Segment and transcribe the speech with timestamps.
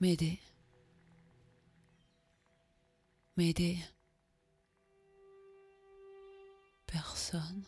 [0.00, 0.38] M'aider.
[3.36, 3.78] M'aider.
[6.86, 7.64] Personne.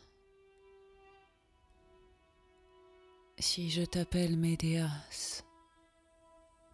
[3.41, 5.43] Si je t'appelle Médéas,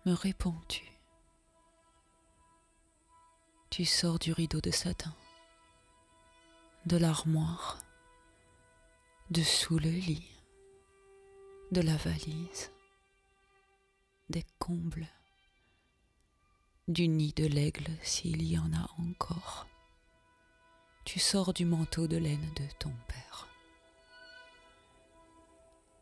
[0.04, 0.84] me réponds-tu?
[3.70, 5.14] Tu sors du rideau de satin,
[6.84, 7.78] de l'armoire,
[9.30, 10.28] dessous le lit,
[11.72, 12.72] de la valise,
[14.28, 15.08] des combles,
[16.88, 19.66] du nid de l'aigle s'il y en a encore.
[21.04, 23.48] Tu sors du manteau de laine de ton père.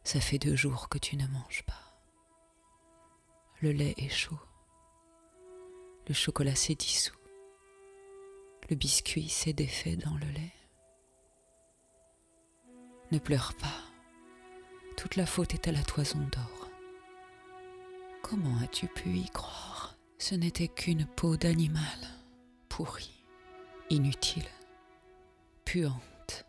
[0.02, 1.96] Ça fait deux jours que tu ne manges pas.
[3.62, 4.38] Le lait est chaud.
[6.06, 7.16] Le chocolat s'est dissous.
[8.68, 10.52] Le biscuit s'est défait dans le lait.
[13.10, 13.80] Ne pleure pas.
[14.98, 16.68] Toute la faute est à la toison d'or.
[18.22, 19.93] Comment as-tu pu y croire?
[20.18, 21.82] Ce n'était qu'une peau d'animal,
[22.68, 23.24] pourrie,
[23.90, 24.48] inutile,
[25.64, 26.46] puante,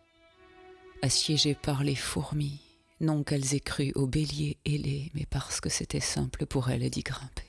[1.01, 2.61] assiégée par les fourmis,
[3.01, 7.01] non qu'elles aient cru au bélier ailé, mais parce que c'était simple pour elles d'y
[7.01, 7.43] grimper.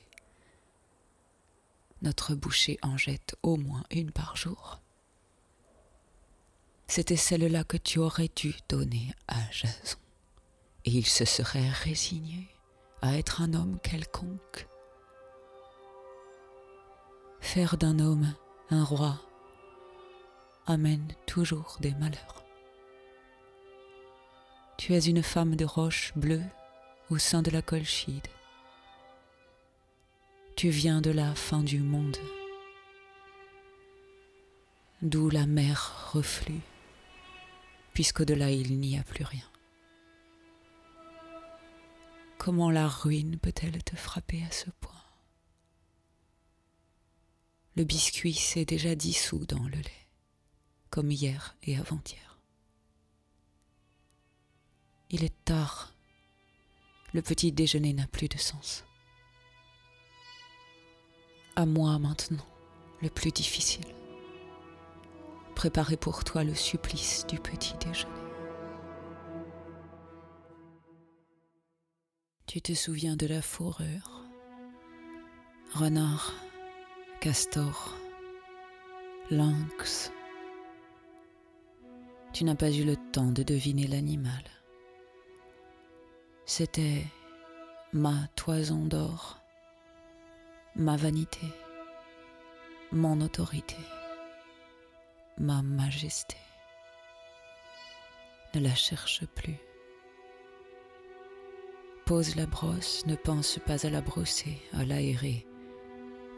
[2.03, 4.81] Notre boucher en jette au moins une par jour.
[6.89, 9.99] C'était celle-là que tu aurais dû donner à Jason,
[10.85, 12.49] et il se serait résigné
[13.03, 14.67] à être un homme quelconque.
[17.41, 18.35] Faire d'un homme
[18.71, 19.21] un roi
[20.67, 22.45] amène toujours des malheurs.
[24.77, 26.43] Tu es une femme de roche bleue
[27.09, 28.27] au sein de la Colchide.
[30.57, 32.17] Tu viens de la fin du monde,
[35.03, 36.61] d'où la mer reflue,
[37.95, 39.45] puisqu'au-delà il n'y a plus rien.
[42.39, 45.06] Comment la ruine peut-elle te frapper à ce point?
[47.77, 50.09] Le biscuit s'est déjà dissous dans le lait,
[50.89, 52.39] comme hier et avant-hier.
[55.11, 55.93] Il est tard.
[57.13, 58.83] Le petit déjeuner n'a plus de sens.
[61.55, 62.47] À moi maintenant,
[63.03, 63.87] le plus difficile.
[65.55, 68.13] Préparer pour toi le supplice du petit déjeuner.
[72.47, 74.23] Tu te souviens de la fourrure?
[75.75, 76.33] Renard,
[77.21, 77.95] castor,
[79.31, 80.13] lynx.
[82.33, 84.45] Tu n'as pas eu le temps de deviner l'animal.
[86.45, 87.05] C'était
[87.93, 89.41] ma toison d'or,
[90.75, 91.47] ma vanité,
[92.93, 93.77] mon autorité,
[95.39, 96.37] ma majesté.
[98.55, 99.57] Ne la cherche plus.
[102.05, 105.47] Pose la brosse, ne pense pas à la brosser, à l'aérer,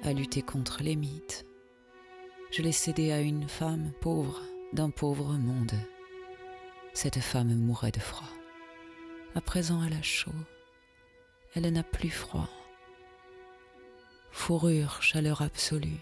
[0.03, 1.47] à lutter contre les mythes.
[2.51, 4.41] Je l'ai cédé à une femme pauvre
[4.73, 5.75] d'un pauvre monde.
[6.95, 8.29] Cette femme mourait de froid.
[9.35, 10.33] À présent, elle a chaud.
[11.55, 12.49] Elle n'a plus froid.
[14.31, 16.01] Fourrure, chaleur absolue.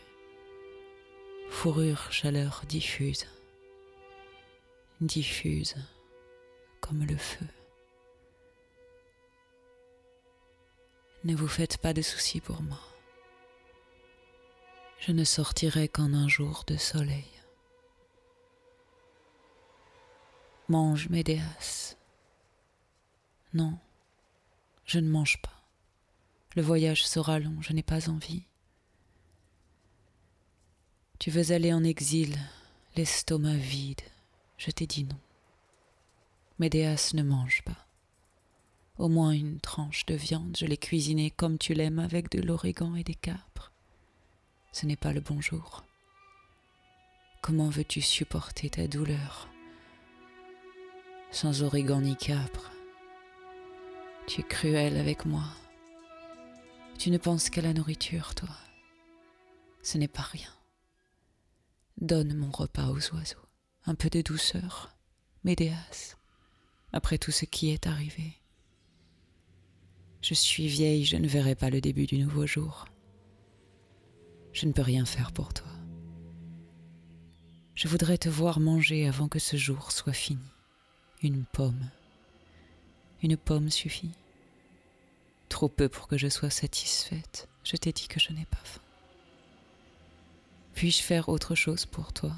[1.48, 3.26] Fourrure, chaleur diffuse.
[5.00, 5.76] Diffuse
[6.80, 7.46] comme le feu.
[11.24, 12.78] Ne vous faites pas de soucis pour moi.
[14.98, 17.30] Je ne sortirai qu'en un jour de soleil.
[20.68, 21.96] Mange, Médéas.
[23.54, 23.78] Non,
[24.84, 25.62] je ne mange pas.
[26.56, 28.42] Le voyage sera long, je n'ai pas envie.
[31.18, 32.36] Tu veux aller en exil,
[32.96, 34.00] l'estomac vide.
[34.58, 35.18] Je t'ai dit non.
[36.58, 37.86] Médéas ne mange pas.
[38.98, 42.94] Au moins une tranche de viande, je l'ai cuisinée comme tu l'aimes avec de l'origan
[42.96, 43.55] et des capres.
[44.78, 45.86] Ce n'est pas le bonjour.
[47.40, 49.48] Comment veux-tu supporter ta douleur
[51.30, 52.70] sans origan ni capre?
[54.26, 55.44] Tu es cruel avec moi.
[56.98, 58.50] Tu ne penses qu'à la nourriture, toi.
[59.80, 60.52] Ce n'est pas rien.
[61.98, 63.48] Donne mon repas aux oiseaux.
[63.86, 64.94] Un peu de douceur,
[65.42, 66.16] Médéas,
[66.92, 68.34] après tout ce qui est arrivé.
[70.20, 72.84] Je suis vieille, je ne verrai pas le début du nouveau jour.
[74.56, 75.68] Je ne peux rien faire pour toi.
[77.74, 80.48] Je voudrais te voir manger avant que ce jour soit fini.
[81.22, 81.90] Une pomme
[83.22, 84.12] une pomme suffit.
[85.48, 87.48] Trop peu pour que je sois satisfaite.
[87.64, 88.80] Je t'ai dit que je n'ai pas faim.
[90.74, 92.32] Puis-je faire autre chose pour toi?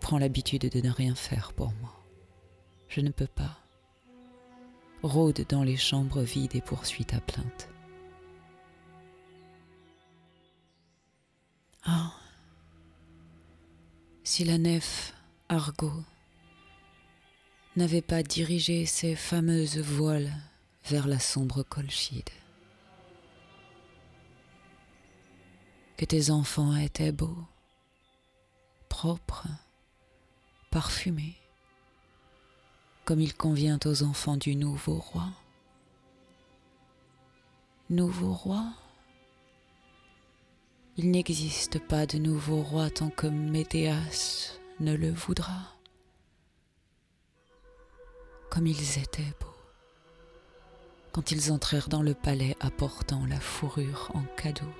[0.00, 1.92] Prends l'habitude de ne rien faire pour moi.
[2.88, 3.58] Je ne peux pas.
[5.02, 7.68] Rôde dans les chambres vides et poursuis ta plainte.
[11.88, 12.12] Ah,
[14.24, 15.14] si la nef
[15.48, 15.92] Argo
[17.76, 20.32] n'avait pas dirigé ses fameuses voiles
[20.86, 22.30] vers la sombre Colchide.
[25.96, 27.44] Que tes enfants étaient beaux,
[28.88, 29.46] propres,
[30.72, 31.36] parfumés,
[33.04, 35.28] comme il convient aux enfants du nouveau roi.
[37.90, 38.72] Nouveau roi?
[40.98, 45.76] Il n'existe pas de nouveau roi tant que Médéas ne le voudra
[48.50, 49.46] comme ils étaient beaux.
[51.12, 54.72] Quand ils entrèrent dans le palais apportant la fourrure en cadeau,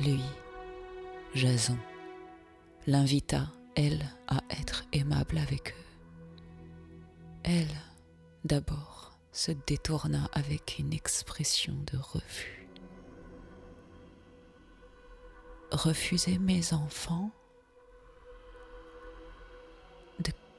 [0.00, 0.20] lui,
[1.36, 1.78] Jason,
[2.88, 3.46] l'invita,
[3.76, 6.60] elle, à être aimable avec eux.
[7.44, 7.76] Elle,
[8.44, 12.59] d'abord, se détourna avec une expression de refus.
[15.72, 17.30] Refuser mes enfants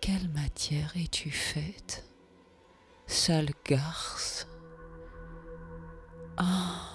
[0.02, 2.04] quelle matière es-tu faite
[3.06, 4.48] Sale garce.
[6.38, 6.88] Ah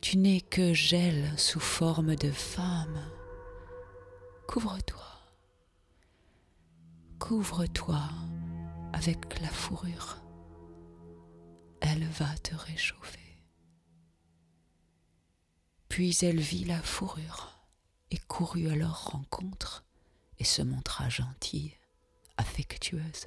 [0.00, 2.98] Tu n'es que gel sous forme de femme.
[4.48, 5.04] Couvre-toi.
[7.18, 8.00] Couvre-toi
[8.94, 10.16] avec la fourrure.
[11.82, 13.21] Elle va te réchauffer.
[15.92, 17.58] Puis elle vit la fourrure
[18.10, 19.84] et courut à leur rencontre
[20.38, 21.76] et se montra gentille,
[22.38, 23.26] affectueuse.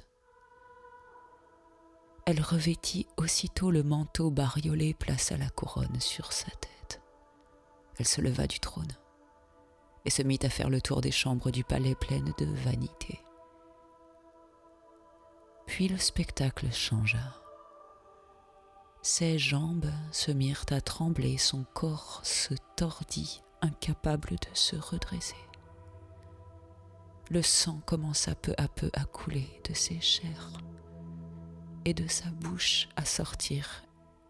[2.26, 7.00] Elle revêtit aussitôt le manteau bariolé, plaça la couronne sur sa tête.
[8.00, 8.96] Elle se leva du trône
[10.04, 13.20] et se mit à faire le tour des chambres du palais pleines de vanité.
[15.68, 17.45] Puis le spectacle changea.
[19.08, 25.36] Ses jambes se mirent à trembler, son corps se tordit, incapable de se redresser
[27.30, 30.52] le sang commença peu à peu à couler de ses chairs
[31.84, 33.82] et de sa bouche à sortir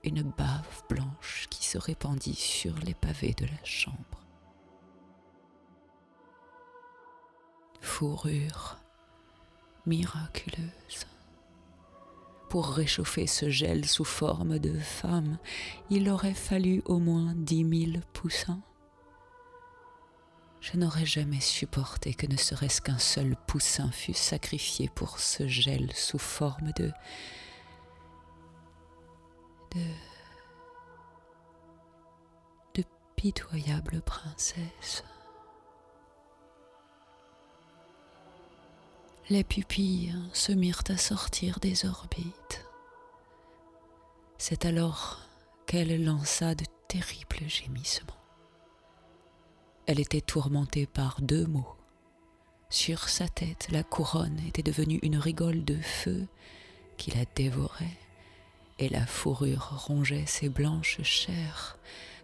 [0.05, 3.96] une bave blanche qui se répandit sur les pavés de la chambre.
[7.81, 8.78] Fourrure
[9.84, 11.06] miraculeuse.
[12.49, 15.39] Pour réchauffer ce gel sous forme de femme,
[15.91, 18.63] il aurait fallu au moins dix mille poussins
[20.73, 25.93] je n'aurais jamais supporté que ne serait-ce qu'un seul poussin fût sacrifié pour ce gel
[25.93, 26.91] sous forme de...
[29.73, 29.85] de...
[32.75, 32.85] de
[33.15, 35.05] pitoyable princesse.
[39.28, 42.64] Les pupilles se mirent à sortir des orbites.
[44.38, 45.18] C'est alors
[45.66, 48.06] qu'elle lança de terribles gémissements.
[49.87, 51.75] Elle était tourmentée par deux maux.
[52.71, 56.28] Sur sa tête, la couronne était devenue une rigole de feu
[56.97, 57.99] qui la dévorait,
[58.78, 61.78] et la fourrure rongeait ses blanches chairs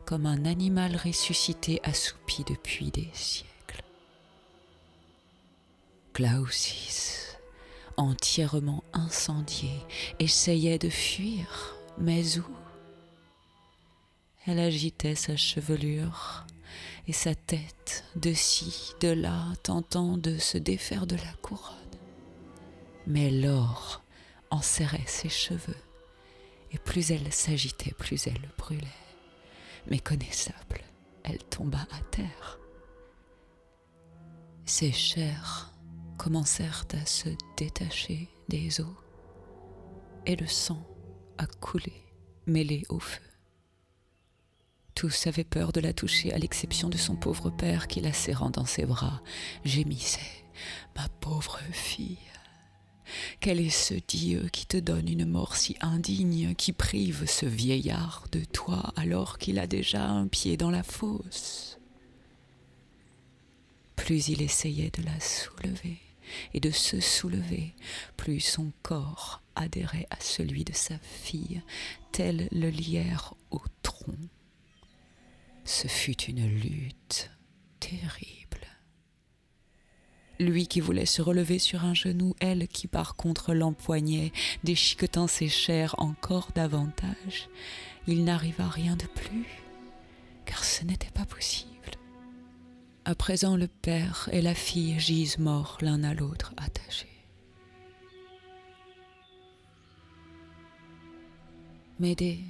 [0.04, 3.51] comme un animal ressuscité assoupi depuis des siècles.
[6.12, 7.38] Clausis,
[7.96, 9.80] entièrement incendiée,
[10.18, 12.44] essayait de fuir, mais où?
[14.46, 16.44] Elle agitait sa chevelure
[17.08, 21.76] et sa tête de ci, de là, tentant de se défaire de la couronne.
[23.06, 24.02] Mais l'or
[24.50, 25.82] enserrait ses cheveux,
[26.72, 28.86] et plus elle s'agitait, plus elle brûlait.
[29.86, 30.82] Méconnaissable,
[31.24, 32.58] elle tomba à terre.
[34.66, 35.71] Ses chairs
[36.18, 38.96] commencèrent à se détacher des os,
[40.26, 40.86] et le sang
[41.38, 42.04] à couler,
[42.46, 43.22] mêlé au feu.
[44.94, 48.50] Tous avaient peur de la toucher, à l'exception de son pauvre père qui, la serrant
[48.50, 49.22] dans ses bras,
[49.64, 50.20] gémissait.
[50.94, 52.18] Ma pauvre fille.
[53.40, 58.26] Quel est ce Dieu qui te donne une mort si indigne, qui prive ce vieillard
[58.32, 61.71] de toi alors qu'il a déjà un pied dans la fosse?
[64.02, 65.96] Plus il essayait de la soulever
[66.54, 67.72] et de se soulever,
[68.16, 71.62] plus son corps adhérait à celui de sa fille,
[72.10, 74.18] tel le lierre au tronc.
[75.64, 77.30] Ce fut une lutte
[77.78, 78.66] terrible.
[80.40, 84.32] Lui qui voulait se relever sur un genou, elle qui par contre l'empoignait,
[84.64, 87.48] déchiquetant ses chairs encore davantage.
[88.08, 89.46] Il n'arriva rien de plus,
[90.44, 91.71] car ce n'était pas possible.
[93.04, 97.08] À présent, le père et la fille gisent morts l'un à l'autre, attachés.
[101.98, 102.44] Médée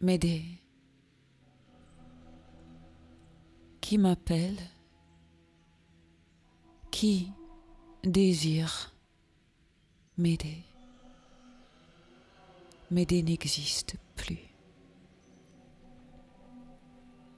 [0.00, 0.44] Médée,
[3.80, 4.58] qui m'appelle,
[6.90, 7.32] qui
[8.02, 8.92] désire
[10.18, 10.62] m'aider?
[12.90, 14.53] M'aider n'existe plus.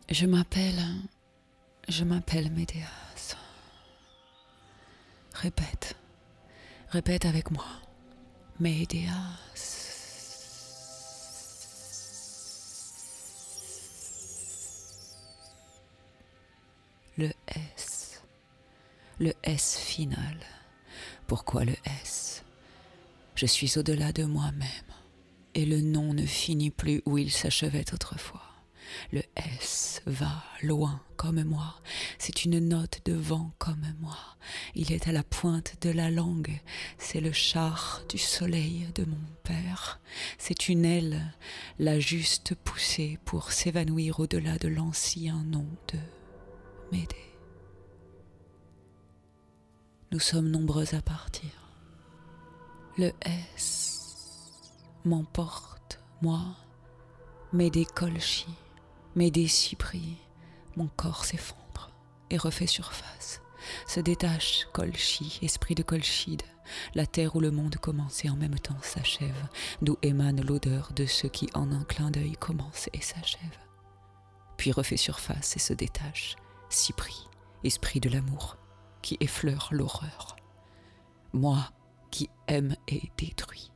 [0.08, 0.82] Je m'appelle,
[1.88, 2.86] je m'appelle Médéas.
[5.34, 5.96] Répète,
[6.90, 7.66] répète avec moi.
[8.60, 9.10] Médéas.
[17.18, 17.30] Le
[17.76, 18.22] S.
[19.18, 20.38] Le S final.
[21.26, 22.44] Pourquoi le S?
[23.34, 24.68] Je suis au-delà de moi-même,
[25.54, 28.45] et le nom ne finit plus où il s'achevait autrefois.
[29.12, 31.76] Le S va loin comme moi,
[32.19, 34.19] c'est une note de vent comme moi,
[34.75, 36.61] il est à la pointe de la langue,
[36.99, 40.00] c'est le char du soleil de mon père,
[40.38, 41.35] c'est une aile,
[41.78, 45.99] la juste poussée pour s'évanouir au-delà de l'ancien nom de
[46.93, 47.16] Médée.
[50.12, 51.50] Nous sommes nombreux à partir.
[52.97, 54.52] Le S
[55.05, 56.57] m'emporte, moi,
[57.52, 58.55] Médée colchis
[59.16, 60.18] mais des cypris,
[60.76, 61.90] mon corps s'effondre
[62.30, 63.40] et refait surface.
[63.88, 66.42] Se détache Colchi, esprit de Colchide,
[66.94, 69.49] la terre où le monde commence et en même temps s'achève,
[69.82, 73.58] d'où émane l'odeur de ce qui en un clin d'œil commence et s'achève.
[74.56, 76.37] Puis refait surface et se détache,
[76.68, 77.26] Cypris,
[77.64, 78.56] esprit de l'amour,
[79.02, 80.37] qui effleure l'horreur.
[81.32, 81.70] Moi
[82.11, 83.73] qui aime et détruis,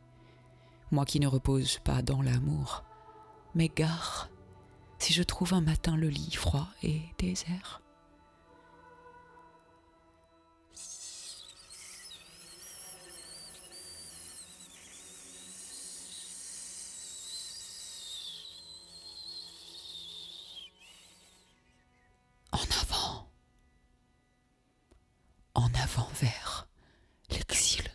[0.91, 2.85] moi qui ne repose pas dans l'amour,
[3.55, 4.30] m'égare
[5.01, 7.81] si je trouve un matin le lit froid et désert.
[22.53, 23.29] En avant,
[25.55, 26.69] en avant vers
[27.31, 27.89] l'exil.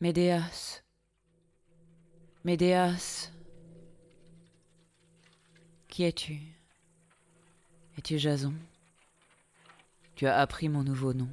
[0.00, 0.82] Médéas,
[2.42, 3.09] Médéas,
[6.00, 6.40] qui es-tu?
[7.98, 8.54] Es-tu Jason?
[10.14, 11.28] Tu as appris mon nouveau nom.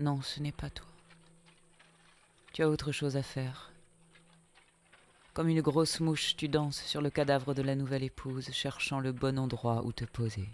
[0.00, 0.88] Non, ce n'est pas toi.
[2.52, 3.70] Tu as autre chose à faire.
[5.32, 9.12] Comme une grosse mouche, tu danses sur le cadavre de la nouvelle épouse, cherchant le
[9.12, 10.48] bon endroit où te poser.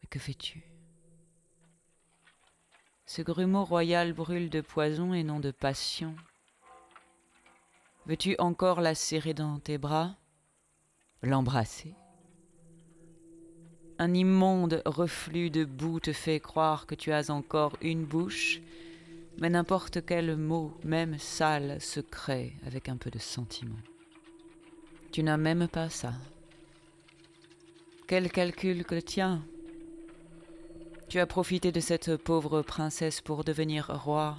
[0.00, 0.62] Mais que fais-tu?
[3.06, 6.14] Ce grumeau royal brûle de poison et non de passion.
[8.06, 10.14] Veux-tu encore la serrer dans tes bras?
[11.22, 11.94] L'embrasser?
[13.98, 18.60] Un immonde reflux de boue te fait croire que tu as encore une bouche,
[19.38, 23.78] mais n'importe quel mot, même sale, se crée avec un peu de sentiment.
[25.10, 26.12] Tu n'as même pas ça.
[28.06, 29.42] Quel calcul que tien?
[31.08, 34.36] Tu as profité de cette pauvre princesse pour devenir roi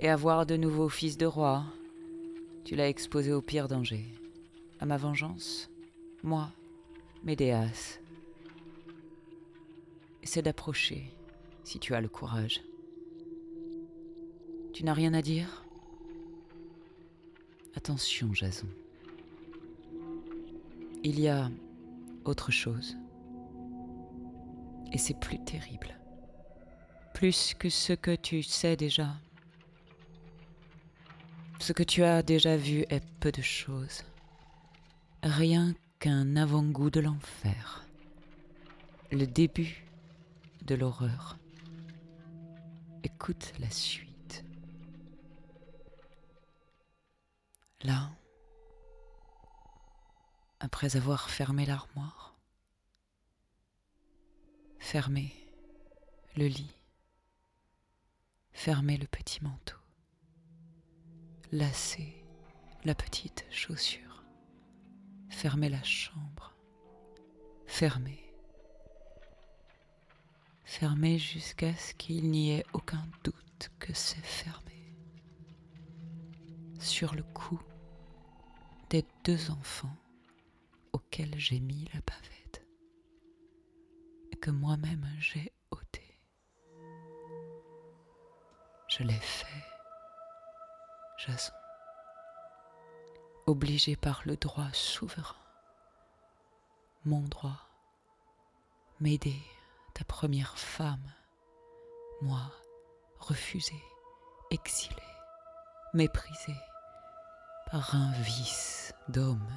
[0.00, 1.64] et avoir de nouveaux fils de roi
[2.68, 4.04] tu l'as exposé au pire danger.
[4.78, 5.70] À ma vengeance
[6.22, 6.52] Moi,
[7.24, 7.98] Médéas.
[10.22, 11.10] Essaie d'approcher,
[11.64, 12.60] si tu as le courage.
[14.74, 15.64] Tu n'as rien à dire?
[17.74, 18.68] Attention, Jason.
[21.02, 21.50] Il y a
[22.26, 22.98] autre chose.
[24.92, 25.98] Et c'est plus terrible.
[27.14, 29.16] Plus que ce que tu sais déjà.
[31.58, 34.04] Ce que tu as déjà vu est peu de choses.
[35.22, 37.84] Rien qu'un avant-goût de l'enfer.
[39.10, 39.84] Le début
[40.62, 41.38] de l'horreur.
[43.02, 44.44] Écoute la suite.
[47.82, 48.10] Là,
[50.60, 52.34] après avoir fermé l'armoire,
[54.78, 55.32] fermé
[56.36, 56.74] le lit,
[58.52, 59.76] fermé le petit manteau,
[61.52, 62.24] lasser
[62.84, 64.24] la petite chaussure,
[65.30, 66.54] fermer la chambre,
[67.66, 68.22] fermer,
[70.64, 74.94] fermer jusqu'à ce qu'il n'y ait aucun doute que c'est fermé.
[76.78, 77.60] Sur le cou
[78.90, 79.96] des deux enfants
[80.92, 82.66] auxquels j'ai mis la bavette
[84.32, 86.20] et que moi-même j'ai ôté.
[88.88, 89.77] Je l'ai fait
[91.28, 91.52] Jason,
[93.46, 95.36] obligé par le droit souverain,
[97.04, 97.68] mon droit,
[99.00, 99.38] m'aider,
[99.92, 101.12] ta première femme,
[102.22, 102.50] moi,
[103.18, 103.76] refusé,
[104.50, 105.02] exilé,
[105.92, 106.54] méprisé
[107.70, 109.52] par un vice d'homme,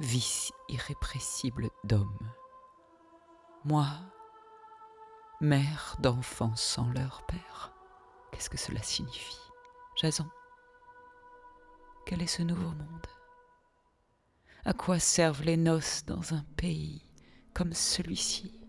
[0.00, 2.30] vice irrépressible d'homme.
[3.64, 3.86] Moi,
[5.40, 7.72] mère d'enfants sans leur père,
[8.32, 9.40] qu'est-ce que cela signifie?
[9.96, 10.28] Jason,
[12.10, 13.06] quel est ce nouveau monde?
[14.64, 17.04] À quoi servent les noces dans un pays
[17.54, 18.60] comme celui-ci?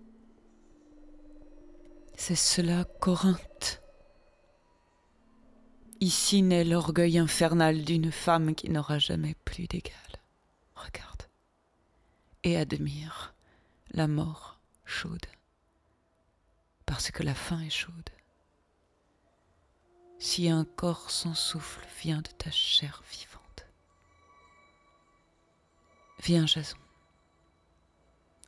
[2.16, 3.82] C'est cela Corinthe.
[6.02, 9.96] Ici naît l'orgueil infernal d'une femme qui n'aura jamais plus d'égal.
[10.76, 11.24] Regarde
[12.44, 13.34] et admire
[13.90, 15.26] la mort chaude,
[16.86, 18.12] parce que la faim est chaude.
[20.20, 23.31] Si un corps sans souffle vient de ta chair vivante,
[26.22, 26.78] viens Jason,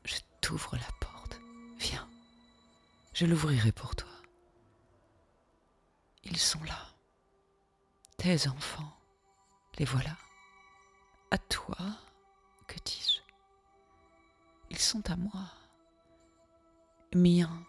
[0.05, 1.39] je t'ouvre la porte,
[1.79, 2.07] viens,
[3.13, 4.09] je l'ouvrirai pour toi.
[6.23, 6.87] Ils sont là,
[8.17, 8.97] tes enfants,
[9.79, 10.15] les voilà,
[11.31, 11.77] à toi
[12.67, 13.19] que dis-je
[14.69, 15.51] Ils sont à moi.
[17.15, 17.63] Miens.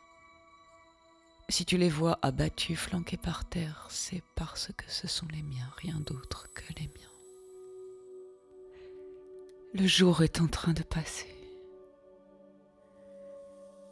[1.50, 5.70] Si tu les vois abattus, flanqués par terre, c'est parce que ce sont les miens,
[5.76, 7.13] rien d'autre que les miens.
[9.76, 11.34] Le jour est en train de passer.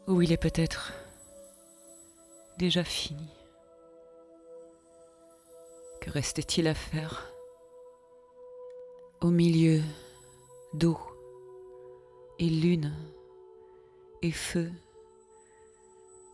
[0.07, 0.93] Ou il est peut-être
[2.57, 3.27] déjà fini.
[5.99, 7.29] Que restait-il à faire
[9.19, 9.81] Au milieu
[10.73, 10.97] d'eau
[12.39, 12.95] et lune
[14.21, 14.71] et feu,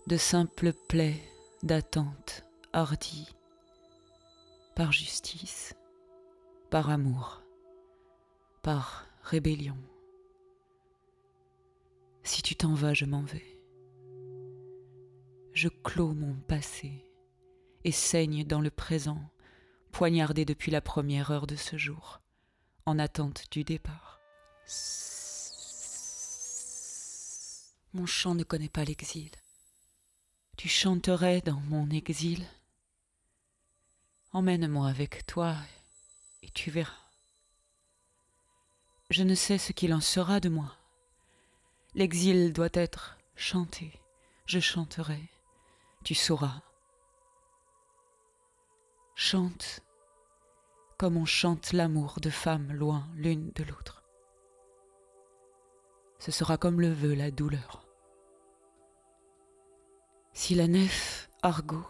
[0.06, 1.24] de simples plaies
[1.64, 3.36] d'attente hardies,
[4.76, 5.74] par justice,
[6.70, 7.42] par amour,
[8.62, 9.78] par rébellion.
[12.24, 13.60] Si tu t'en vas, je m'en vais.
[15.54, 17.06] Je clôt mon passé
[17.84, 19.22] et saigne dans le présent,
[19.92, 22.22] poignardé depuis la première heure de ce jour,
[22.86, 24.20] en attente du départ.
[27.94, 29.32] Mon chant ne connaît pas l'exil.
[30.58, 32.46] Tu chanterais dans mon exil.
[34.32, 35.56] Emmène-moi avec toi
[36.44, 37.09] et tu verras.
[39.10, 40.76] Je ne sais ce qu'il en sera de moi.
[41.96, 43.92] L'exil doit être chanté.
[44.46, 45.22] Je chanterai.
[46.04, 46.62] Tu sauras.
[49.16, 49.82] Chante
[51.00, 54.04] comme on chante l'amour de femmes loin l'une de l'autre.
[56.20, 57.88] Ce sera comme le veut la douleur.
[60.34, 61.86] Si la nef Argo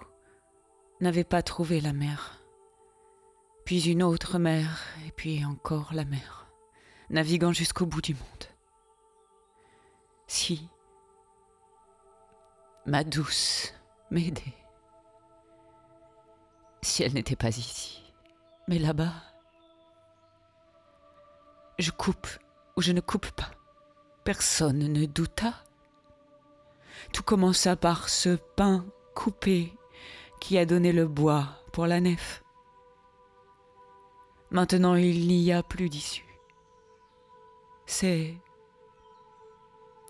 [1.01, 2.39] n'avait pas trouvé la mer,
[3.65, 6.48] puis une autre mer, et puis encore la mer,
[7.09, 8.45] naviguant jusqu'au bout du monde.
[10.27, 10.67] Si
[12.85, 13.73] ma douce
[14.11, 14.53] Médée,
[16.81, 18.01] si elle n'était pas ici,
[18.67, 19.13] mais là-bas,
[21.77, 22.27] je coupe
[22.75, 23.51] ou je ne coupe pas.
[24.23, 25.53] Personne ne douta.
[27.13, 29.73] Tout commença par ce pain coupé
[30.39, 32.43] qui a donné le bois pour la nef.
[34.51, 36.28] Maintenant il n'y a plus d'issue.
[37.91, 38.37] C'est...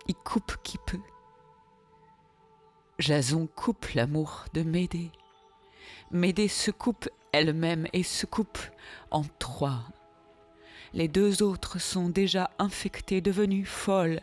[0.08, 1.00] Il coupe qui peut.
[3.00, 5.12] Jason coupe l'amour de Médée.
[6.12, 8.60] Médée se coupe elle-même et se coupe
[9.12, 9.80] en trois.
[10.92, 14.20] Les deux autres sont déjà infectées, devenues folles.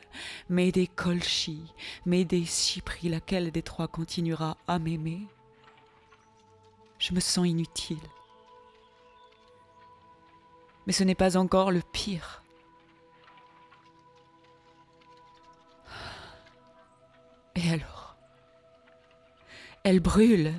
[0.50, 1.72] Médée Colchi,
[2.04, 5.26] Médée Cypri, laquelle des trois continuera à m'aimer?
[6.98, 7.96] Je me sens inutile.
[10.86, 12.42] Mais ce n'est pas encore le pire.
[17.56, 18.16] Et alors?
[19.82, 20.54] Elle brûle.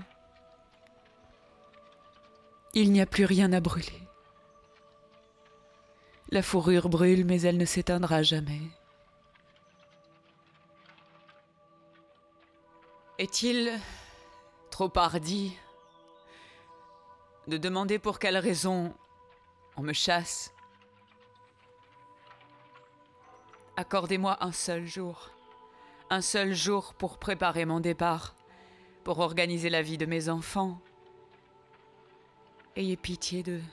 [2.73, 4.03] Il n'y a plus rien à brûler.
[6.29, 8.61] La fourrure brûle, mais elle ne s'éteindra jamais.
[13.17, 13.71] Est-il
[14.69, 15.57] trop hardi
[17.47, 18.93] de demander pour quelle raison
[19.75, 20.53] on me chasse?
[23.75, 25.31] Accordez-moi un seul jour,
[26.09, 28.35] un seul jour pour préparer mon départ,
[29.03, 30.79] pour organiser la vie de mes enfants,
[32.77, 33.63] Ayez pitié d'eux.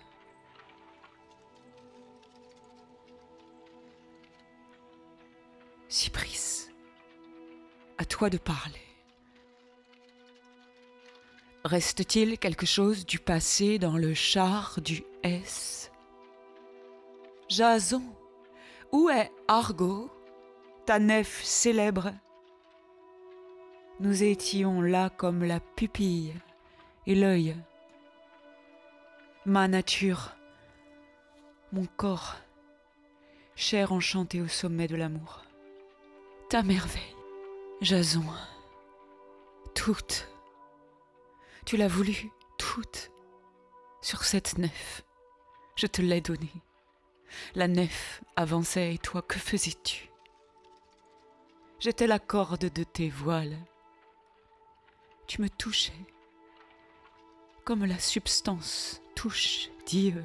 [5.88, 6.70] Cypris,
[7.98, 8.80] à toi de parler.
[11.66, 15.92] Reste-t-il quelque chose du passé dans le char du S?
[17.50, 18.02] Jason,
[18.90, 20.10] où est Argo,
[20.86, 22.14] ta nef célèbre?
[24.00, 26.34] Nous étions là comme la pupille
[27.06, 27.56] et l'œil
[29.46, 30.32] ma nature,
[31.72, 32.36] mon corps,
[33.56, 35.44] Cher enchanté au sommet de l'amour.
[36.48, 37.14] Ta merveille,
[37.80, 38.24] Jason,
[39.76, 40.28] toute.
[41.64, 43.12] Tu l'as voulu, toute.
[44.02, 45.04] Sur cette nef,
[45.76, 46.62] je te l'ai donnée.
[47.54, 50.10] La nef avançait et toi, que faisais-tu?
[51.78, 53.56] J'étais la corde de tes voiles.
[55.26, 55.92] Tu me touchais
[57.64, 60.22] comme la substance touche Dieu.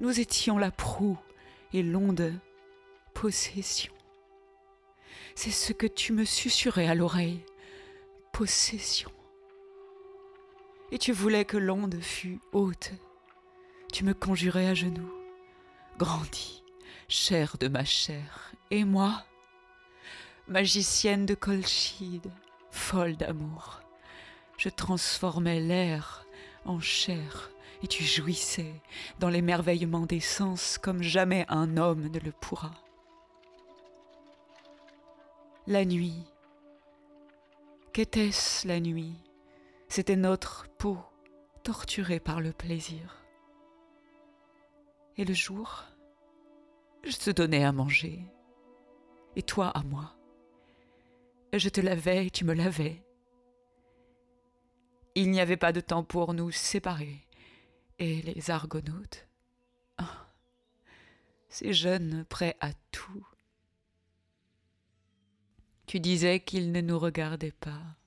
[0.00, 1.18] Nous étions la proue
[1.72, 2.32] et l'onde
[3.14, 3.92] possession.
[5.36, 7.44] C'est ce que tu me susurrais à l'oreille,
[8.32, 9.10] possession.
[10.90, 12.92] Et tu voulais que l'onde fût haute.
[13.92, 15.12] Tu me conjurais à genoux,
[15.96, 16.64] grandis,
[17.08, 19.24] chair de ma chair, et moi,
[20.48, 22.30] magicienne de Colchide,
[22.74, 23.80] folle d'amour,
[24.58, 26.26] je transformais l'air
[26.64, 27.50] en chair
[27.82, 28.74] et tu jouissais
[29.20, 32.72] dans l'émerveillement des sens comme jamais un homme ne le pourra.
[35.66, 36.24] La nuit.
[37.92, 39.14] Qu'était-ce la nuit?
[39.88, 40.98] C'était notre peau
[41.62, 43.22] torturée par le plaisir.
[45.16, 45.84] Et le jour,
[47.04, 48.20] je te donnais à manger,
[49.36, 50.16] et toi à moi.
[51.56, 53.00] Je te lavais et tu me lavais.
[55.14, 57.24] Il n'y avait pas de temps pour nous séparer.
[58.00, 59.28] Et les argonautes,
[59.98, 60.26] ah,
[61.48, 63.24] ces jeunes prêts à tout.
[65.86, 67.98] Tu disais qu'ils ne nous regardaient pas.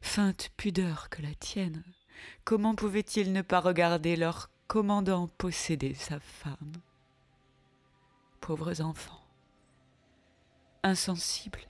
[0.00, 1.84] Feinte pudeur que la tienne,
[2.44, 6.72] comment pouvaient-ils ne pas regarder leur commandant posséder sa femme?
[8.40, 9.24] Pauvres enfants,
[10.82, 11.68] insensibles,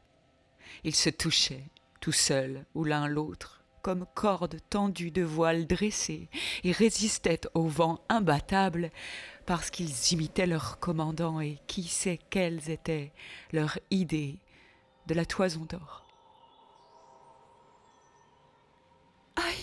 [0.86, 1.68] ils se touchaient,
[2.00, 6.28] tout seuls ou l'un l'autre, comme cordes tendues de voiles dressées,
[6.62, 8.92] et résistaient au vent imbattable
[9.46, 13.12] parce qu'ils imitaient leur commandant et qui sait quelles étaient
[13.52, 14.38] leurs idées
[15.08, 16.06] de la toison d'or.
[19.34, 19.54] Aïe!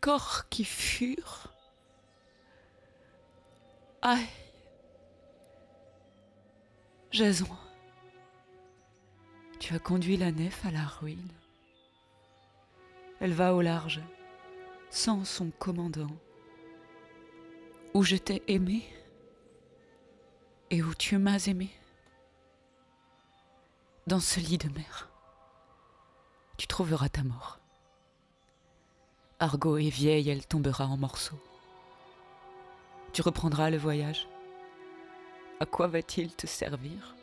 [0.00, 1.52] Corps qui furent.
[4.02, 4.26] Aïe!
[7.12, 7.46] Jason,
[9.74, 11.32] as conduit la nef à la ruine.
[13.20, 14.00] Elle va au large,
[14.90, 16.16] sans son commandant,
[17.94, 18.82] où je t'ai aimé
[20.70, 21.70] et où tu m'as aimé.
[24.06, 25.08] Dans ce lit de mer,
[26.56, 27.58] tu trouveras ta mort.
[29.38, 31.40] Argot est vieille, elle tombera en morceaux.
[33.12, 34.28] Tu reprendras le voyage.
[35.60, 37.14] À quoi va-t-il te servir?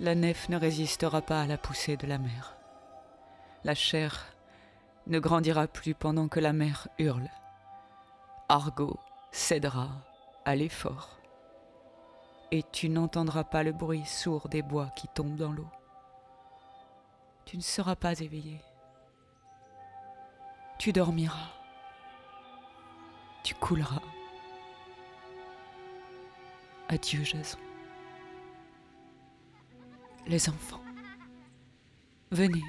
[0.00, 2.54] La nef ne résistera pas à la poussée de la mer
[3.64, 4.26] la chair
[5.06, 7.30] ne grandira plus pendant que la mer hurle.
[8.48, 9.00] Argot
[9.32, 9.88] cédera
[10.44, 11.18] à l'effort,
[12.50, 15.70] et tu n'entendras pas le bruit sourd des bois qui tombent dans l'eau.
[17.46, 18.60] Tu ne seras pas éveillé.
[20.78, 21.50] Tu dormiras.
[23.42, 24.02] Tu couleras.
[26.88, 27.58] Adieu, Jason.
[30.26, 30.82] Les enfants,
[32.30, 32.62] venez.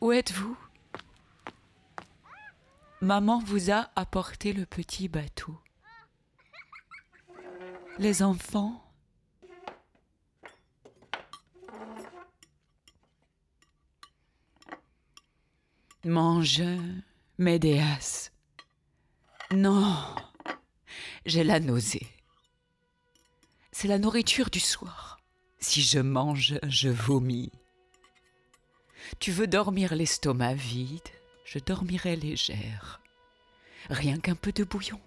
[0.00, 0.56] Où êtes-vous?
[3.00, 5.58] Maman vous a apporté le petit bateau.
[7.98, 8.78] Les enfants
[16.04, 16.62] Mange,
[17.38, 18.30] Médéas.
[19.52, 19.96] Non,
[21.26, 22.08] j'ai la nausée.
[23.72, 25.11] C'est la nourriture du soir.
[25.62, 27.52] Si je mange, je vomis.
[29.20, 31.08] Tu veux dormir l'estomac vide,
[31.44, 33.00] je dormirai légère.
[33.88, 35.00] Rien qu'un peu de bouillon.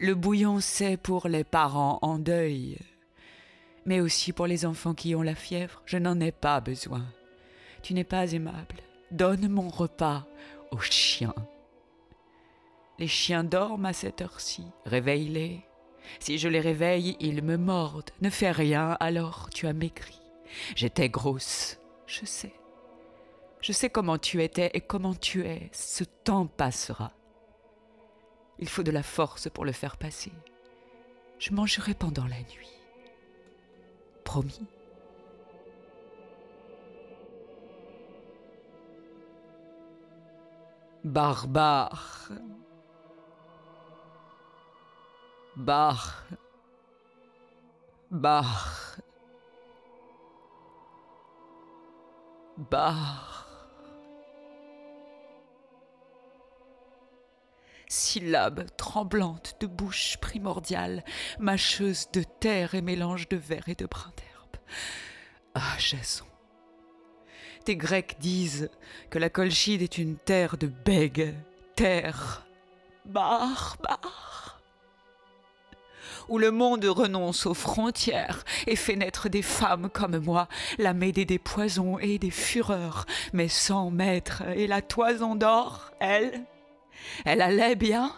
[0.00, 2.78] Le bouillon, c'est pour les parents en deuil,
[3.84, 5.82] mais aussi pour les enfants qui ont la fièvre.
[5.84, 7.04] Je n'en ai pas besoin.
[7.82, 8.76] Tu n'es pas aimable.
[9.10, 10.26] Donne mon repas
[10.70, 11.34] aux chiens.
[12.98, 14.64] Les chiens dorment à cette heure-ci.
[14.86, 15.60] Réveille-les.
[16.18, 18.10] Si je les réveille, ils me mordent.
[18.20, 20.20] Ne fais rien, alors tu as maigri.
[20.74, 22.54] J'étais grosse, je sais.
[23.60, 25.68] Je sais comment tu étais et comment tu es.
[25.72, 27.12] Ce temps passera.
[28.58, 30.32] Il faut de la force pour le faire passer.
[31.38, 32.70] Je mangerai pendant la nuit.
[34.24, 34.60] Promis.
[41.04, 42.30] Barbare.
[45.56, 46.26] Bar.
[48.10, 48.96] Bar.
[52.56, 53.40] Bar.
[57.90, 61.04] syllabe tremblante de bouche primordiale,
[61.40, 64.62] mâcheuse de terre et mélange de verre et de brin d'herbe.
[65.54, 66.24] Ah, Jason.
[67.64, 68.70] Tes Grecs disent
[69.10, 71.34] que la Colchide est une terre de bègues,
[71.74, 72.46] terre
[73.04, 74.39] barbare,
[76.30, 81.26] où le monde renonce aux frontières et fait naître des femmes comme moi, la mêlée
[81.26, 86.44] des poisons et des fureurs, mais sans maître, et la toison d'or, elle,
[87.24, 88.14] elle allait bien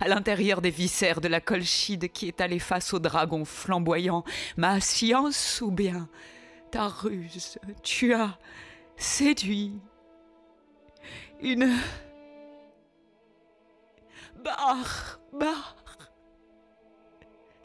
[0.00, 4.24] à l'intérieur des viscères de la colchide qui est allée face au dragon flamboyant,
[4.56, 6.08] ma science ou bien
[6.70, 8.38] ta ruse, tu as
[8.96, 9.72] séduit
[11.42, 11.76] une
[14.44, 15.20] barre.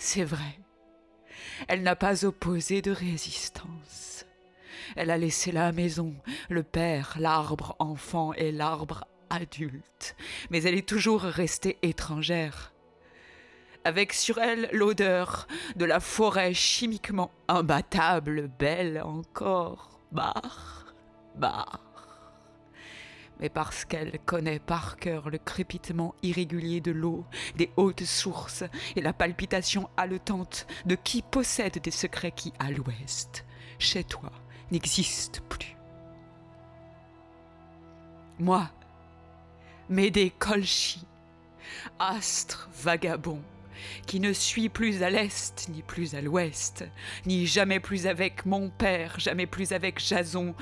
[0.08, 0.60] C'est vrai,
[1.68, 4.28] elle n'a pas opposé de résistance.
[4.96, 6.13] Elle a laissé la maison,
[6.48, 10.15] le père, l'arbre enfant et l'arbre adulte,
[10.52, 12.72] mais elle est toujours restée étrangère.
[13.84, 20.94] Avec sur elle l'odeur de la forêt chimiquement imbattable, belle encore, barre,
[21.34, 21.85] barre.
[23.39, 27.26] Mais parce qu'elle connaît par cœur le crépitement irrégulier de l'eau,
[27.58, 28.63] des hautes sources
[28.95, 33.45] et la palpitation haletante de qui possède des secrets qui, à l'ouest,
[33.78, 34.32] chez toi,
[34.71, 35.76] n'existent plus.
[38.39, 38.69] Moi,
[39.89, 41.06] Médée Colchi,
[42.00, 43.41] astre vagabond,
[44.08, 46.86] qui ne suis plus à l'est ni plus à l'ouest,
[47.26, 50.56] ni jamais plus avec mon père, jamais plus avec Jason,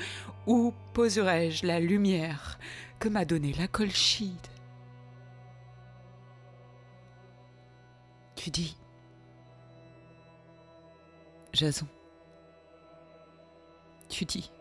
[0.48, 2.60] où poserai-je la lumière
[3.00, 4.48] que m'a donnée la Colchide?
[8.36, 8.78] Tu dis,
[11.54, 11.88] Jason,
[14.10, 14.52] tu dis,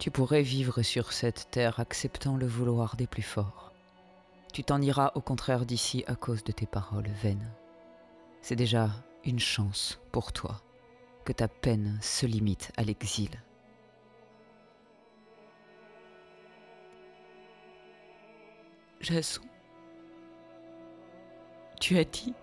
[0.00, 3.70] Tu pourrais vivre sur cette terre acceptant le vouloir des plus forts.
[4.50, 7.52] Tu t'en iras au contraire d'ici à cause de tes paroles vaines.
[8.40, 8.88] C'est déjà
[9.24, 10.62] une chance pour toi
[11.24, 13.30] que ta peine se limite à l'exil.
[19.00, 19.42] Jason,
[21.80, 22.34] tu as dit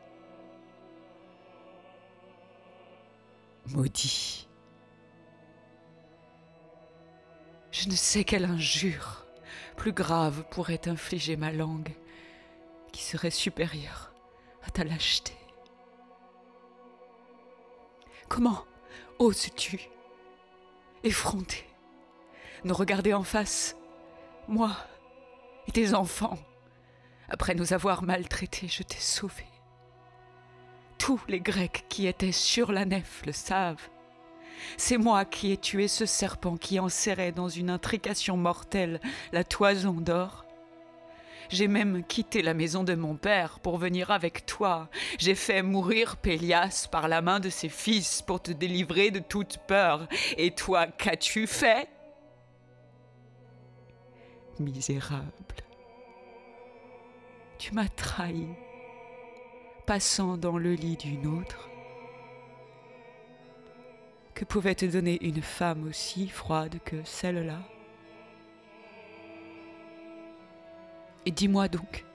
[3.68, 4.48] Maudit.
[7.72, 9.26] Je ne sais quelle injure
[9.76, 11.96] plus grave pourrait infliger ma langue,
[12.92, 14.12] qui serait supérieure
[14.64, 15.36] à ta lâcheté.
[18.30, 18.66] Comment
[19.20, 19.90] oses-tu
[21.04, 21.66] effronter,
[22.64, 23.76] nous regarder en face,
[24.48, 24.72] moi
[25.68, 26.38] et tes enfants
[27.30, 29.46] Après nous avoir maltraités, je t'ai sauvé.
[30.98, 33.90] Tous les Grecs qui étaient sur la nef le savent.
[34.76, 39.00] C'est moi qui ai tué ce serpent qui enserrait dans une intrication mortelle
[39.32, 40.47] la toison d'or.
[41.50, 44.90] J'ai même quitté la maison de mon père pour venir avec toi.
[45.18, 49.58] J'ai fait mourir Pélias par la main de ses fils pour te délivrer de toute
[49.68, 50.08] peur.
[50.38, 51.88] Et toi, qu'as-tu fait?
[54.60, 55.32] Misérable.
[57.58, 58.48] Tu m'as trahi,
[59.86, 61.70] passant dans le lit d'une autre
[64.38, 67.58] que pouvait te donner une femme aussi froide que celle-là?
[71.28, 72.06] Et dis-moi donc,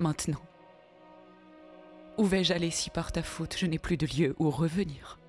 [0.00, 0.42] maintenant,
[2.18, 5.20] où vais-je aller si par ta faute je n'ai plus de lieu où revenir?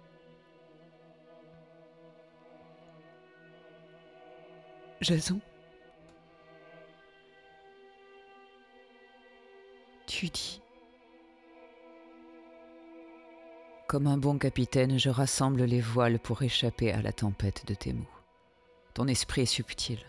[5.02, 5.40] Jason?
[10.08, 10.64] Tu dis
[13.86, 17.94] Comme un bon capitaine, je rassemble les voiles pour échapper à la tempête de tes
[17.94, 18.10] mots.
[18.96, 20.00] Ton esprit est subtil.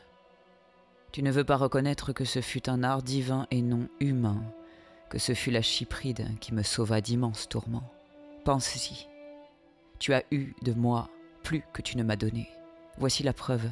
[1.12, 4.42] Tu ne veux pas reconnaître que ce fut un art divin et non humain,
[5.08, 7.90] que ce fut la Chypride qui me sauva d'immenses tourments.
[8.44, 9.08] Pense-y.
[9.98, 11.08] Tu as eu de moi
[11.42, 12.48] plus que tu ne m'as donné.
[12.98, 13.70] Voici la preuve.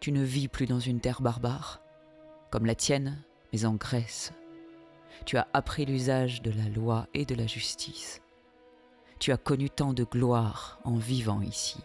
[0.00, 1.80] Tu ne vis plus dans une terre barbare,
[2.50, 3.18] comme la tienne,
[3.52, 4.32] mais en Grèce.
[5.24, 8.20] Tu as appris l'usage de la loi et de la justice
[9.24, 11.78] tu as connu tant de gloire en vivant ici.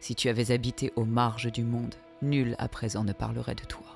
[0.00, 1.94] Si tu avais habité aux marges du monde,
[2.24, 3.86] nul à présent ne parlerait de toi.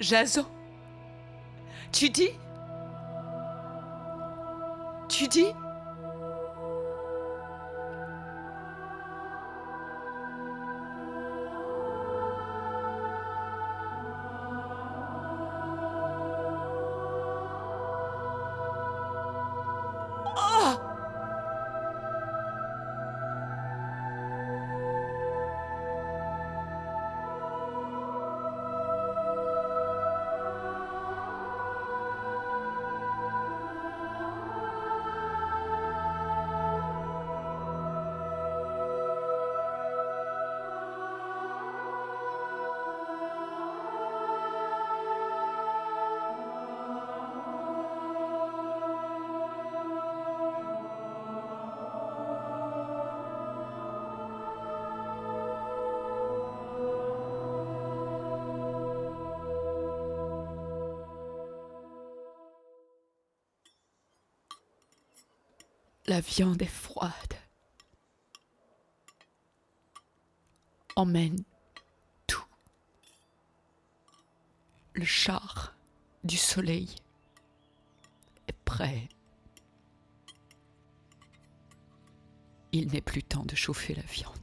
[0.00, 0.46] Jason,
[1.92, 2.30] tu dis?
[5.08, 5.52] Tu dis?
[66.08, 67.12] La viande est froide.
[70.96, 71.44] Emmène
[72.26, 72.46] tout.
[74.94, 75.76] Le char
[76.24, 76.96] du soleil
[78.46, 79.06] est prêt.
[82.72, 84.37] Il n'est plus temps de chauffer la viande.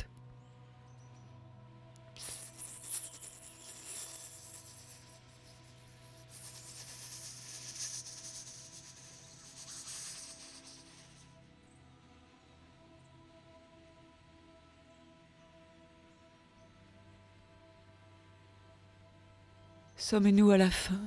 [19.97, 20.99] Sommes-nous à la fin?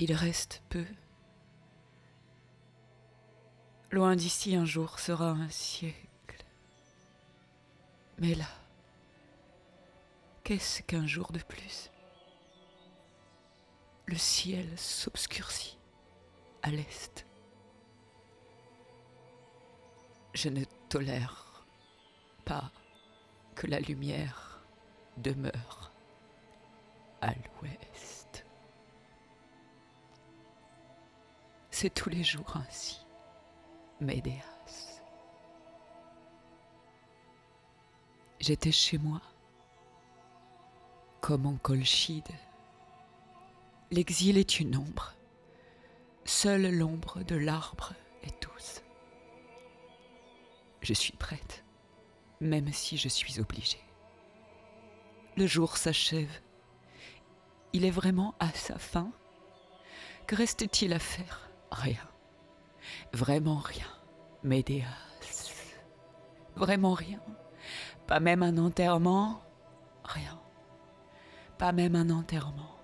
[0.00, 0.84] Il reste peu.
[3.90, 6.44] Loin d'ici un jour sera un siècle.
[8.18, 8.48] Mais là,
[10.42, 11.90] qu'est-ce qu'un jour de plus?
[14.06, 15.78] Le ciel s'obscurcit
[16.62, 17.26] à l'est.
[20.32, 21.64] Je ne tolère
[22.44, 22.72] pas
[23.54, 24.53] que la lumière
[25.16, 25.92] demeure
[27.20, 28.44] à l'ouest.
[31.70, 33.04] C'est tous les jours ainsi,
[34.00, 34.42] Médéas.
[38.40, 39.22] J'étais chez moi,
[41.20, 42.28] comme en Colchide.
[43.90, 45.14] L'exil est une ombre.
[46.26, 48.82] Seule l'ombre de l'arbre est douce.
[50.82, 51.64] Je suis prête,
[52.40, 53.82] même si je suis obligée.
[55.36, 56.40] Le jour s'achève.
[57.72, 59.10] Il est vraiment à sa fin.
[60.26, 61.50] Que reste-t-il à faire?
[61.72, 62.08] Rien.
[63.12, 63.88] Vraiment rien.
[64.44, 64.86] Médéas.
[66.54, 67.20] Vraiment rien.
[68.06, 69.40] Pas même un enterrement
[70.04, 70.38] Rien.
[71.58, 72.76] Pas même un enterrement.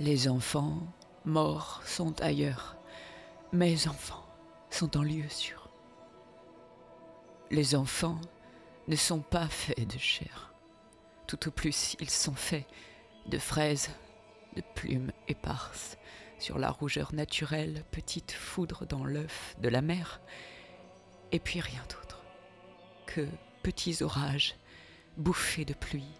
[0.00, 0.80] Les enfants
[1.24, 2.76] morts sont ailleurs.
[3.52, 4.26] Mes enfants
[4.68, 5.70] sont en lieu sûr.
[7.50, 8.20] Les enfants
[8.88, 10.53] ne sont pas faits de chair.
[11.34, 12.64] Tout au plus, ils sont faits
[13.26, 13.90] de fraises,
[14.54, 15.98] de plumes éparses,
[16.38, 20.20] sur la rougeur naturelle, petite foudre dans l'œuf de la mer,
[21.32, 22.22] et puis rien d'autre
[23.06, 23.26] que
[23.64, 24.54] petits orages,
[25.16, 26.14] bouffés de pluie,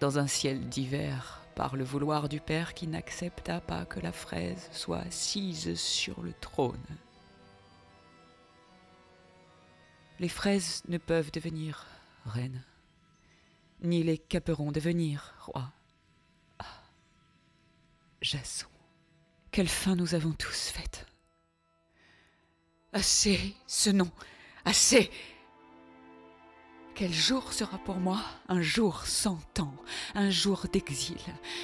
[0.00, 4.70] dans un ciel d'hiver, par le vouloir du Père qui n'accepta pas que la fraise
[4.72, 6.96] soit assise sur le trône.
[10.20, 11.84] Les fraises ne peuvent devenir
[12.24, 12.64] reines
[13.80, 15.72] ni les caperons devenir rois.
[16.58, 16.82] Ah,
[18.20, 18.66] Jason,
[19.50, 21.06] quelle fin nous avons tous faite.
[22.92, 24.10] Assez, ce nom,
[24.64, 25.10] assez.
[26.94, 29.74] Quel jour sera pour moi un jour sans temps,
[30.14, 31.18] un jour d'exil?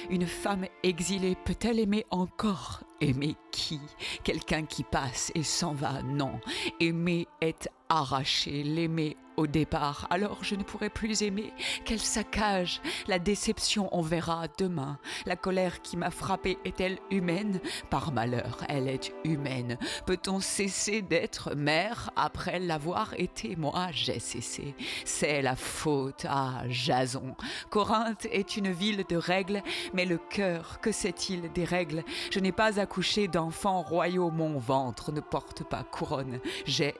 [0.09, 2.83] Une femme exilée peut-elle aimer encore?
[2.99, 3.79] Aimer qui?
[4.25, 6.41] Quelqu'un qui passe et s'en va Non.
[6.81, 11.51] Aimer est arracher, l'aimer au départ, alors je ne pourrai plus aimer.
[11.83, 14.99] Quel saccage La déception, on verra demain.
[15.25, 17.59] La colère qui m'a frappée est-elle humaine?
[17.89, 19.79] Par malheur, elle est humaine.
[20.05, 23.55] Peut-on cesser d'être mère après l'avoir été?
[23.55, 24.75] Moi, j'ai cessé.
[25.05, 27.35] C'est la faute à Jason.
[27.71, 29.63] Corinthe est une ville de règles,
[29.95, 32.03] mais le cœur, que sait-il des règles?
[32.29, 36.39] Je n'ai pas accouché d'enfants royaux, mon ventre ne porte pas couronne.
[36.65, 36.93] J'ai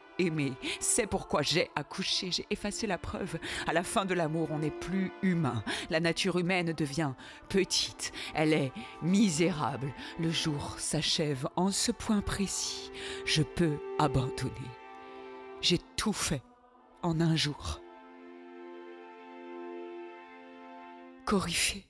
[0.80, 3.38] C'est pourquoi j'ai accouché, j'ai effacé la preuve.
[3.68, 5.64] À la fin de l'amour, on n'est plus humain.
[5.90, 7.14] La nature humaine devient
[7.50, 8.12] petite.
[8.34, 9.94] Elle est misérable.
[10.20, 12.92] Le jour s'achève en ce point précis.
[13.26, 14.52] Je peux abandonner.
[15.62, 16.42] J'ai tout fait
[17.02, 17.82] en un jour.
[21.26, 21.86] Coryphée,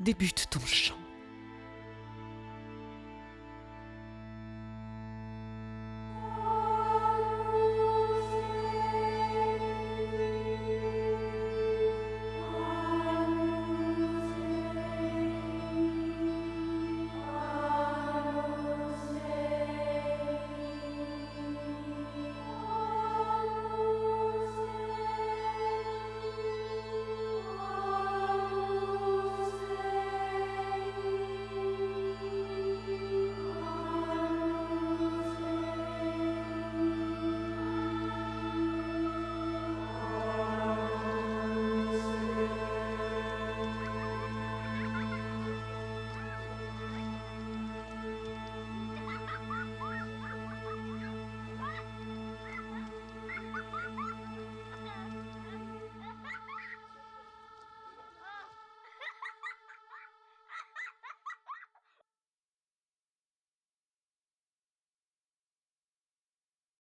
[0.00, 1.07] débute ton chant.